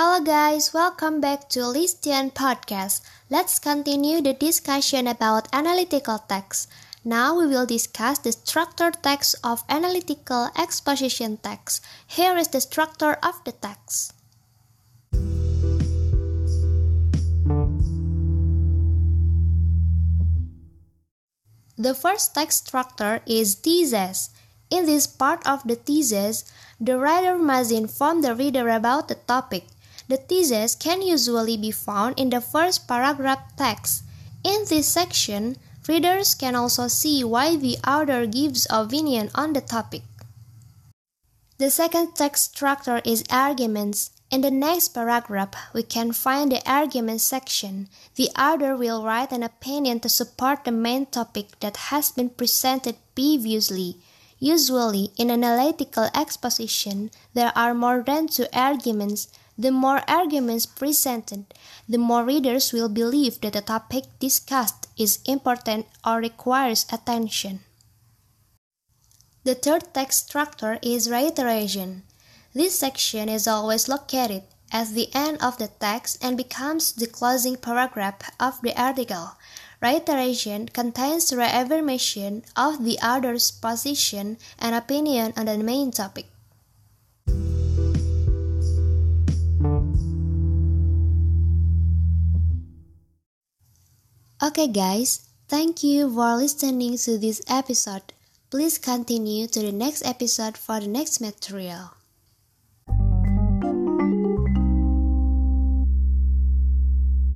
Hello 0.00 0.24
guys, 0.24 0.72
welcome 0.72 1.20
back 1.20 1.50
to 1.50 1.60
Listian 1.60 2.32
Podcast. 2.32 3.04
Let's 3.28 3.58
continue 3.58 4.22
the 4.22 4.32
discussion 4.32 5.06
about 5.06 5.46
analytical 5.52 6.16
text. 6.24 6.70
Now 7.04 7.36
we 7.36 7.44
will 7.44 7.66
discuss 7.66 8.18
the 8.18 8.32
structured 8.32 9.02
text 9.02 9.36
of 9.44 9.62
analytical 9.68 10.48
exposition 10.56 11.36
text. 11.36 11.84
Here 12.06 12.34
is 12.38 12.48
the 12.48 12.62
structure 12.62 13.20
of 13.20 13.44
the 13.44 13.52
text. 13.52 14.14
The 21.76 21.92
first 21.92 22.32
text 22.32 22.68
structure 22.68 23.20
is 23.26 23.52
thesis. 23.52 24.30
In 24.70 24.86
this 24.86 25.06
part 25.06 25.46
of 25.46 25.60
the 25.68 25.76
thesis, 25.76 26.50
the 26.80 26.96
writer 26.96 27.36
must 27.36 27.70
inform 27.70 28.22
the 28.22 28.34
reader 28.34 28.70
about 28.70 29.08
the 29.08 29.16
topic. 29.28 29.64
The 30.10 30.16
thesis 30.16 30.74
can 30.74 31.02
usually 31.02 31.56
be 31.56 31.70
found 31.70 32.18
in 32.18 32.30
the 32.30 32.40
first 32.40 32.88
paragraph 32.88 33.54
text. 33.56 34.02
In 34.42 34.64
this 34.66 34.88
section, 34.88 35.54
readers 35.86 36.34
can 36.34 36.56
also 36.56 36.88
see 36.88 37.22
why 37.22 37.54
the 37.54 37.78
author 37.86 38.26
gives 38.26 38.66
opinion 38.70 39.30
on 39.36 39.52
the 39.52 39.60
topic. 39.60 40.02
The 41.58 41.70
second 41.70 42.16
text 42.16 42.56
structure 42.56 43.00
is 43.04 43.22
arguments. 43.30 44.10
In 44.32 44.40
the 44.40 44.50
next 44.50 44.88
paragraph, 44.98 45.54
we 45.72 45.84
can 45.84 46.10
find 46.10 46.50
the 46.50 46.68
argument 46.68 47.20
section. 47.20 47.86
The 48.16 48.30
author 48.36 48.74
will 48.74 49.04
write 49.04 49.30
an 49.30 49.44
opinion 49.44 50.00
to 50.00 50.08
support 50.08 50.64
the 50.64 50.72
main 50.72 51.06
topic 51.06 51.60
that 51.60 51.94
has 51.94 52.10
been 52.10 52.30
presented 52.30 52.96
previously. 53.14 53.98
Usually, 54.40 55.12
in 55.16 55.30
analytical 55.30 56.08
exposition, 56.16 57.12
there 57.32 57.52
are 57.54 57.74
more 57.74 58.02
than 58.02 58.26
two 58.26 58.46
arguments. 58.52 59.28
The 59.58 59.70
more 59.70 60.02
arguments 60.08 60.66
presented, 60.66 61.52
the 61.88 61.98
more 61.98 62.24
readers 62.24 62.72
will 62.72 62.88
believe 62.88 63.40
that 63.40 63.52
the 63.52 63.60
topic 63.60 64.04
discussed 64.18 64.88
is 64.96 65.18
important 65.26 65.86
or 66.04 66.18
requires 66.18 66.86
attention. 66.92 67.60
The 69.44 69.54
third 69.54 69.94
text 69.94 70.28
structure 70.28 70.78
is 70.82 71.10
reiteration. 71.10 72.02
This 72.52 72.78
section 72.78 73.28
is 73.28 73.46
always 73.46 73.88
located 73.88 74.42
at 74.72 74.88
the 74.88 75.08
end 75.14 75.42
of 75.42 75.58
the 75.58 75.68
text 75.68 76.18
and 76.22 76.36
becomes 76.36 76.92
the 76.92 77.06
closing 77.06 77.56
paragraph 77.56 78.30
of 78.38 78.60
the 78.62 78.78
article. 78.80 79.32
Reiteration 79.80 80.68
contains 80.68 81.32
reaffirmation 81.32 82.44
of 82.54 82.84
the 82.84 82.98
author's 82.98 83.50
position 83.50 84.36
and 84.58 84.74
opinion 84.74 85.32
on 85.36 85.46
the 85.46 85.58
main 85.58 85.90
topic. 85.90 86.26
Okay 94.42 94.68
guys, 94.68 95.28
thank 95.48 95.82
you 95.84 96.08
for 96.08 96.34
listening 96.34 96.96
to 96.96 97.18
this 97.18 97.42
episode. 97.46 98.14
Please 98.48 98.78
continue 98.78 99.46
to 99.46 99.60
the 99.60 99.70
next 99.70 100.00
episode 100.00 100.56
for 100.56 100.80
the 100.80 100.88
next 100.88 101.20
material. 101.20 101.99